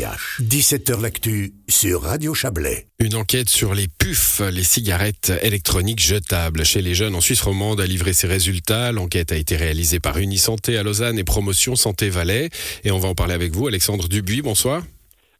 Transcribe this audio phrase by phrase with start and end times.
[0.00, 2.86] 17h L'actu sur Radio Chablais.
[3.00, 7.82] Une enquête sur les puffs, les cigarettes électroniques jetables chez les jeunes en Suisse romande
[7.82, 8.92] a livré ses résultats.
[8.92, 12.48] L'enquête a été réalisée par Unisanté à Lausanne et Promotion Santé Valais.
[12.82, 14.40] Et on va en parler avec vous, Alexandre Dubuis.
[14.40, 14.82] Bonsoir.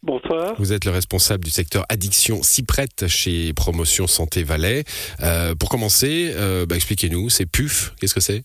[0.02, 0.54] Bonsoir.
[0.58, 4.84] Vous êtes le responsable du secteur addiction Cyprette chez Promotion Santé Valais.
[5.22, 8.42] Euh, pour commencer, euh, bah, expliquez-nous, ces puffs, qu'est-ce que c'est?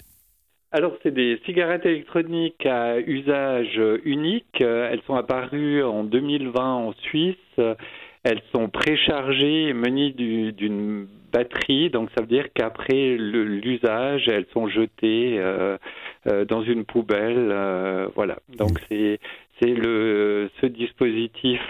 [0.76, 4.60] Alors, c'est des cigarettes électroniques à usage unique.
[4.60, 7.38] Elles sont apparues en 2020 en Suisse.
[8.24, 11.89] Elles sont préchargées et munies d'une batterie.
[11.89, 15.78] Donc, ça veut dire qu'après l'usage, elles sont jetées euh,
[16.28, 17.52] euh, dans une poubelle.
[17.52, 18.39] Euh, voilà.
[18.57, 19.19] Donc, c'est
[19.61, 21.61] le ce dispositif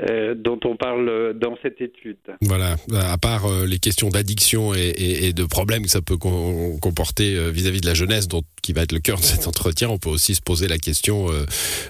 [0.00, 2.18] euh, dont on parle dans cette étude.
[2.42, 7.50] Voilà, à part euh, les questions d'addiction et, de problèmes que ça peut comporter euh,
[7.50, 10.08] vis-à-vis de la jeunesse, dont, qui va être le cœur de cet entretien, on peut
[10.08, 11.28] aussi se poser la question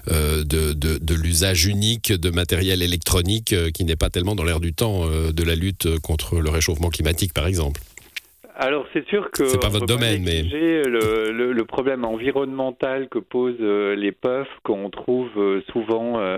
[0.07, 5.07] de, de l'usage unique de matériel électronique qui n'est pas tellement dans l'air du temps
[5.07, 7.81] de la lutte contre le réchauffement climatique, par exemple.
[8.61, 13.21] Alors c'est sûr que c'est pas votre domaine, mais le, le, le, problème environnemental que
[13.21, 16.37] posent euh, les puffs qu'on trouve euh, souvent euh,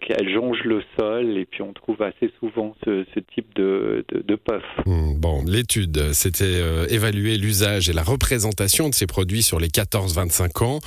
[0.00, 4.20] qu'elles jongent le sol et puis on trouve assez souvent ce, ce type de, de,
[4.20, 4.64] de puff.
[4.84, 10.64] Hmm, bon, l'étude, c'était évaluer l'usage et la représentation de ces produits sur les 14-25
[10.64, 10.80] ans.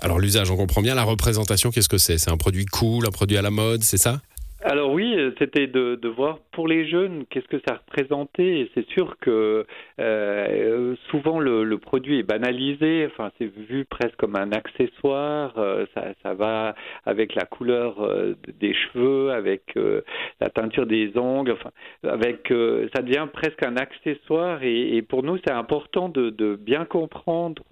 [0.00, 0.94] alors l'usage, on comprend bien.
[0.94, 2.16] La représentation, qu'est-ce que c'est?
[2.16, 4.22] C'est un produit cool, un produit à la mode, c'est ça?
[4.64, 8.70] Alors oui, c'était de, voir pour les jeunes qu'est-ce que ça représentait.
[8.74, 9.66] C'est sûr que
[10.00, 13.06] euh, souvent le, produit est banalisé.
[13.06, 15.52] Enfin, c'est vu presque comme un accessoire.
[15.58, 15.84] Euh,
[16.22, 20.00] ça, va avec la couleur euh, des cheveux, avec euh,
[20.40, 21.52] la teinture des ongles.
[21.52, 21.70] Enfin,
[22.02, 22.48] avec
[22.94, 24.62] ça devient presque un accessoire.
[24.62, 27.62] Et, pour nous, c'est important de, de, bien comprendre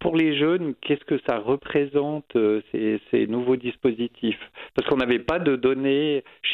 [0.00, 2.36] pour les jeunes qu'est-ce que ça représente
[2.72, 4.40] ces, ces nouveaux dispositifs,
[4.74, 5.91] parce qu'on n'avait pas de données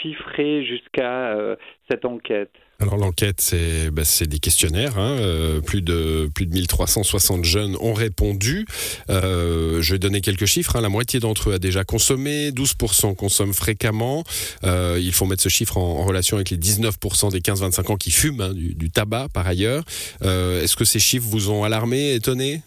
[0.03, 1.57] chiffré jusqu'à euh,
[1.91, 2.51] cette enquête
[2.81, 5.01] alors l'enquête, c'est bah, des questionnaires.
[5.01, 8.67] Hein, euh, plus de plus de 1360 jeunes ont répondu.
[9.11, 10.77] Euh, je vais donner quelques chiffres.
[10.77, 10.81] Hein.
[10.81, 14.23] la moitié d'entre eux a déjà consommé, 12% consomment fréquemment.
[14.63, 18.43] il faut mettre ce chiffre en, relation avec les 19% des 15-25 ans qui fument
[18.43, 19.83] hein, du, tabac par ailleurs.
[20.23, 22.63] Est-ce que ces chiffres vous ont alarmé, étonné?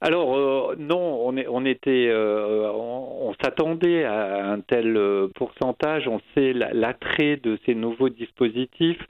[0.00, 6.08] Alors euh, non, on, est, on était, euh, on, s'attendait à un tel euh, pourcentage.
[6.08, 9.00] On sait l'attrait de ces nouveaux dispositifs.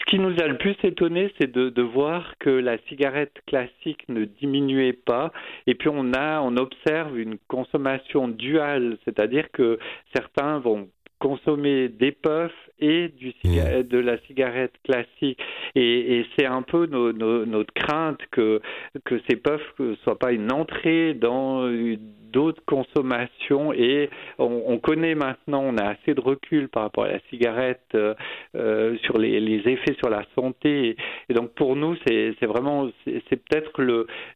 [0.00, 4.04] Ce qui nous a le plus étonné, c'est de, de, voir que la cigarette classique
[4.08, 5.32] ne diminuait pas.
[5.66, 9.78] Et puis on a, on observe une consommation duale, c'est-à-dire que
[10.14, 10.88] certains vont
[11.18, 15.40] consommer des puffs et du de la cigarette classique.
[15.74, 18.60] Et, et c'est un peu no, no, notre crainte que,
[19.04, 21.68] que ces puffs ne soient pas une entrée dans
[22.32, 27.08] d'autres consommations et on, on, connaît maintenant, on a assez de recul par rapport à
[27.08, 28.14] la cigarette euh,
[28.54, 30.96] euh sur les, effets sur la santé.
[31.28, 33.70] Et, donc pour nous, c'est vraiment, c'est peut-être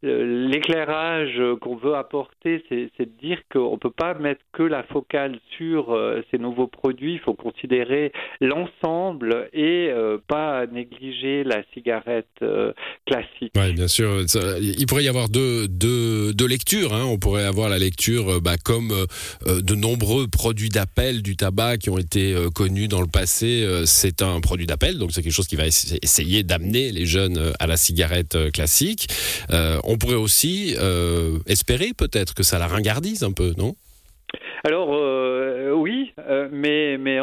[0.03, 5.38] l'éclairage qu'on veut apporter, c'est de dire qu'on ne peut pas mettre que la focale
[5.56, 9.91] sur euh, ces nouveaux produits, il faut considérer l'ensemble et
[10.28, 12.44] pas négliger la cigarette
[13.06, 13.53] classique.
[13.56, 14.09] Oui, bien sûr.
[14.60, 16.94] il pourrait y avoir deux, deux, deux lectures.
[16.94, 17.04] Hein.
[17.06, 19.06] On pourrait avoir la lecture euh, bah, comme euh,
[19.47, 23.66] euh, de nombreux produits d'appel du tabac qui ont été connus dans le passé.
[23.87, 27.66] c'est un produit d'appel, donc c'est quelque chose qui va essayer d'amener les jeunes à
[27.66, 29.09] la cigarette classique.
[29.50, 30.75] on pourrait aussi
[31.47, 33.75] espérer peut-être que ça la ringardise un peu, non?
[34.65, 34.88] Alors
[36.53, 37.19] mais mais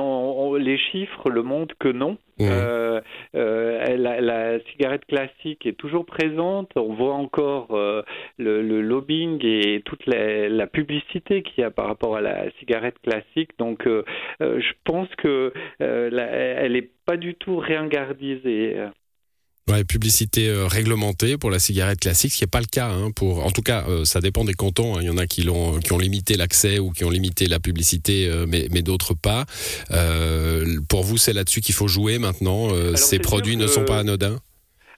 [0.59, 2.17] les chiffres le montrent que non.
[2.39, 2.47] Mmh.
[2.49, 3.01] Euh,
[3.35, 6.71] euh, la, la, cigarette classique est toujours présente.
[6.77, 8.01] On voit encore euh,
[8.37, 12.49] le, le, lobbying et toute la, la publicité qu'il y a par rapport à la
[12.59, 13.51] cigarette classique.
[13.59, 14.03] Donc, euh,
[14.41, 18.77] euh, je pense que elle n'est pas du tout réingardisée.
[19.69, 22.89] Ouais, publicité euh, réglementée pour la cigarette classique, ce qui n'est pas le cas.
[22.89, 24.95] Hein, pour, en tout cas, euh, ça dépend des cantons.
[24.95, 25.01] Hein.
[25.01, 27.59] Il y en a qui, ont, qui ont limité l'accès ou qui ont limité la
[27.59, 29.45] publicité, euh, mais, mais d'autres pas.
[30.87, 32.69] pour vous, c'est là-dessus qu'il faut jouer maintenant.
[32.95, 34.39] ces produits ne sont pas anodins?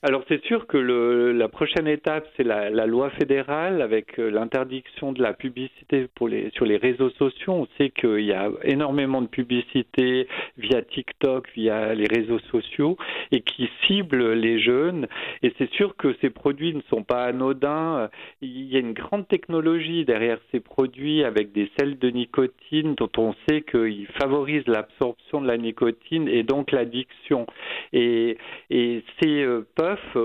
[0.04, 4.30] Alors c'est sûr que le, la prochaine étape, c'est la, la, loi fédérale avec euh,
[4.32, 7.52] l'interdiction de la publicité pour les, sur les réseaux sociaux.
[7.52, 10.26] On sait qu'il y a énormément de publicité
[10.58, 12.96] via TikTok, via les réseaux sociaux,
[13.30, 15.06] et qui ciblent les jeunes.
[15.44, 18.10] Et c'est sûr que ces produits ne sont pas anodins.
[18.40, 23.10] Il y a une grande technologie derrière ces produits avec des sels de nicotine dont
[23.18, 27.46] on sait qu'ils favorisent l'absorption de la nicotine et donc l'addiction.
[27.92, 28.36] Et,
[28.70, 29.62] et ces euh,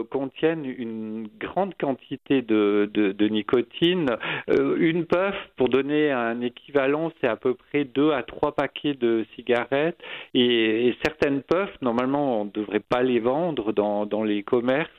[0.09, 4.09] contiennent une grande quantité de, de, nicotine.
[4.47, 9.25] une puff, pour donner un équivalent, c'est à peu près 2 à 3 paquets de
[9.35, 9.97] cigarettes.
[10.33, 14.89] Et, certaines puffs, normalement, on ne devrait pas les vendre dans, dans les commerces.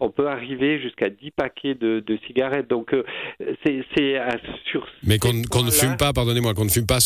[0.00, 2.68] On peut arriver jusqu'à 10 paquets de, de cigarettes.
[2.68, 2.94] Donc,
[3.64, 3.84] c'est
[4.70, 4.86] sur.
[5.04, 7.00] Mais qu'on ne fume pas, pardonnez-moi, qu'on ne fume pas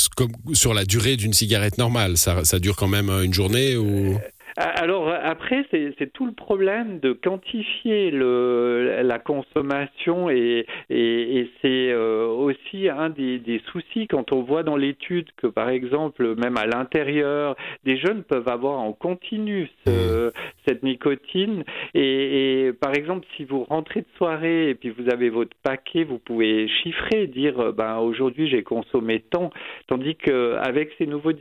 [0.53, 2.17] sur la durée d'une cigarette normale.
[2.17, 4.19] Ça, ça dure quand même une journée ou?
[4.57, 12.27] Alors après, c'est tout le problème de quantifier le, la consommation et, et, c'est euh,
[12.27, 16.67] aussi un des, des, soucis quand on voit dans l'étude que par exemple, même à
[16.67, 17.55] l'intérieur,
[17.85, 20.33] des jeunes peuvent avoir en continu ce,
[20.67, 21.63] cette nicotine.
[21.95, 26.05] Et, et, par exemple, si vous rentrez de soirée et puis vous avez votre paquet,
[26.05, 29.51] vous pouvez chiffrer, dire ben aujourd'hui j'ai consommé tant,
[29.87, 31.33] tandis qu'avec ces nouveaux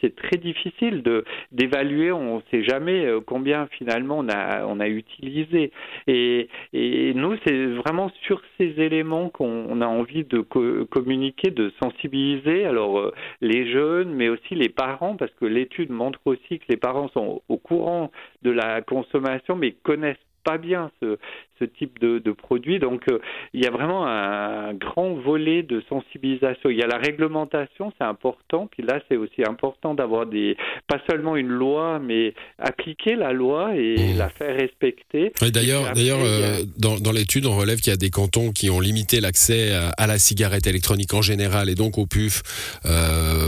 [0.00, 2.12] c'est très difficile de d'évaluer.
[2.12, 5.70] On ne sait jamais euh, combien finalement on a on a utilisé.
[6.06, 10.40] Et, et nous, c'est vraiment sur ces éléments qu'on a envie de
[10.84, 12.64] communiquer, de sensibiliser.
[12.64, 16.76] Alors euh, les jeunes, mais aussi les parents, parce que l'étude montre aussi que les
[16.76, 18.10] parents sont au courant
[18.42, 20.16] de la consommation, mais connaissent
[20.46, 21.18] pas bien ce,
[21.58, 22.78] ce type de, de produit.
[22.78, 23.18] Donc euh,
[23.52, 26.70] il y a vraiment un, grand volet de sensibilisation.
[26.70, 28.68] Il y a la réglementation, c'est important.
[28.70, 30.56] Puis là, c'est aussi important d'avoir des
[30.86, 34.18] pas seulement une loi, mais appliquer la loi et mmh.
[34.18, 35.32] la faire respecter.
[35.52, 38.80] d'ailleurs, d'ailleurs, euh, dans, dans l'étude, on relève qu'il y a des cantons qui ont
[38.80, 42.42] limité l'accès à, la cigarette électronique en général et donc au PUF
[42.84, 43.45] euh,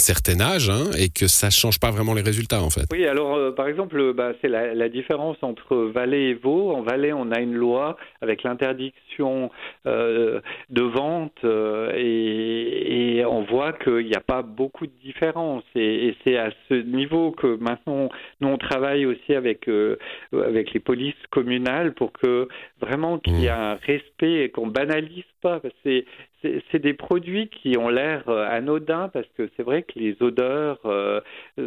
[0.00, 2.86] certain âge, hein, et que ça change pas vraiment les résultats en fait.
[2.90, 6.72] Oui, alors par exemple, bah, c'est la, différence entre Valais et Vaud.
[6.72, 9.50] En Valais, on a une loi avec l'interdiction
[9.86, 15.62] euh, de vente euh, et, on voit qu'il n'y a pas beaucoup de différence.
[15.74, 18.08] Et, c'est à ce niveau que maintenant
[18.40, 19.96] nous on travaille aussi avec euh,
[20.32, 22.48] avec les polices communales pour que
[22.80, 25.60] vraiment qu'il y ait un respect et qu'on banalise pas.
[25.82, 26.04] c'est
[26.42, 30.78] c'est des produits qui ont l'air euh, anodins parce que c'est vrai que les odeurs
[30.84, 31.20] euh,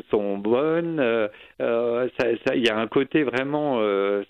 [0.10, 1.00] sont bonnes.
[1.00, 1.28] Euh,
[1.60, 3.82] il y a un côté vraiment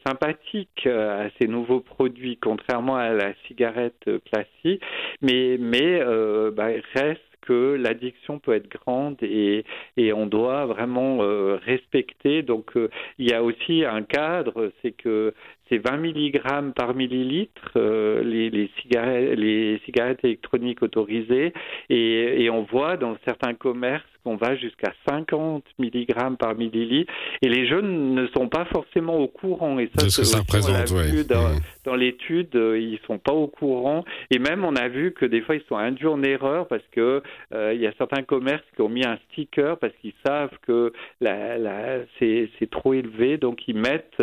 [0.05, 4.81] sympathique à ces nouveaux produits, contrairement à la cigarette classique.
[5.21, 5.99] Mais, mais
[6.51, 9.65] bah, reste que l'addiction peut être grande et,
[9.97, 11.19] et on doit vraiment
[11.57, 12.41] respecter.
[12.41, 12.71] Donc
[13.17, 15.33] il y a aussi un cadre, c'est que
[15.69, 21.53] c'est 20 mg par millilitre euh, les, les, cigarettes, les cigarettes électroniques autorisées
[21.89, 27.11] et, et on voit dans certains commerces qu'on va jusqu'à 50 mg par millilitre
[27.41, 31.49] et les jeunes ne sont pas forcément au courant et ça, ça représente, vu dans,
[31.49, 31.59] mmh.
[31.85, 35.41] dans l'étude euh, ils sont pas au courant et même on a vu que des
[35.41, 37.21] fois ils sont induits en erreur parce que
[37.53, 40.93] euh, il y a certains commerces qui ont mis un sticker parce qu'ils savent que
[41.21, 44.21] la, la, c'est trop élevé donc ils mettent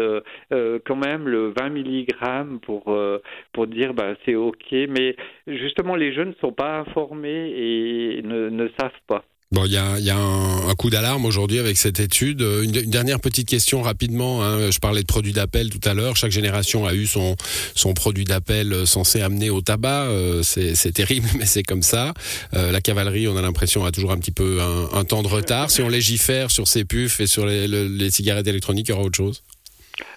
[0.50, 3.22] quand même le 20 mg pour, euh,
[3.52, 4.72] pour dire bah, c'est OK.
[4.72, 9.24] Mais justement, les jeunes ne sont pas informés et ne, ne savent pas.
[9.52, 12.40] Bon, il y a, un, coup d'alarme aujourd'hui avec cette étude.
[12.40, 14.44] Une, dernière petite question rapidement.
[14.44, 14.70] Hein.
[14.70, 16.14] Je parlais de produits d'appel tout à l'heure.
[16.14, 17.34] Chaque génération a eu son,
[17.74, 20.04] son produit d'appel censé amener au tabac.
[20.04, 22.14] Euh, c'est terrible, mais c'est comme ça.
[22.54, 25.68] Euh, la cavalerie, on a l'impression, a toujours un petit peu un, temps de retard.
[25.72, 29.16] Si on légifère sur ces puffs et sur les, cigarettes électroniques, il y aura autre
[29.16, 29.42] chose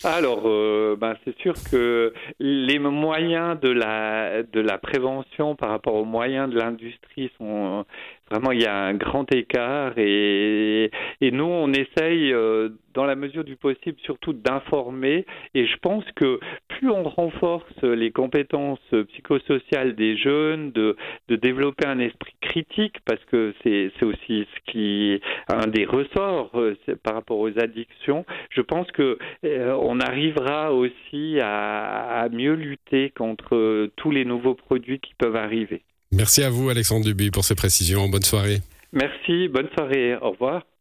[0.06, 5.96] alors, euh, ben, c'est sûr que les moyens de la de la prévention par rapport
[5.96, 7.86] aux moyens de l'industrie sont
[8.34, 10.90] Vraiment, il y a un grand écart et,
[11.22, 15.28] nous, on essaye, euh, dans la mesure du possible, surtout d'informer.
[15.54, 18.80] Et je pense que plus on renforce les compétences
[19.10, 20.96] psychosociales des jeunes, de,
[21.30, 27.14] développer un esprit critique, parce que c'est aussi ce qui un des ressorts euh, par
[27.14, 28.26] rapport aux addictions.
[28.50, 35.14] Je pense que euh, arrivera aussi à mieux lutter contre tous les nouveaux produits qui
[35.20, 35.84] peuvent arriver.
[36.14, 38.08] Merci à vous, Alexandre Duby, pour ces précisions.
[38.08, 38.60] Bonne soirée.
[38.92, 40.16] Merci, bonne soirée.
[40.18, 40.64] Au revoir.